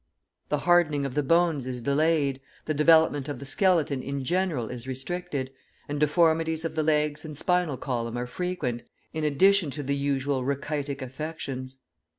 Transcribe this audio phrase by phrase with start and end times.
[0.49, 4.87] The hardening of the bones is delayed, the development of the skeleton in general is
[4.87, 5.51] restricted,
[5.87, 8.81] and deformities of the legs and spinal column are frequent,
[9.13, 11.77] in addition to the usual rachitic affections.